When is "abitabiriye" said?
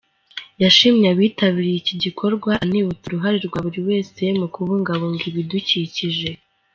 1.11-1.77